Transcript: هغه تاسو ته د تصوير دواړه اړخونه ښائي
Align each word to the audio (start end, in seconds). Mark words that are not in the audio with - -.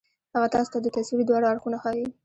هغه 0.33 0.47
تاسو 0.53 0.69
ته 0.73 0.79
د 0.81 0.87
تصوير 0.97 1.23
دواړه 1.27 1.47
اړخونه 1.51 1.77
ښائي 1.83 2.05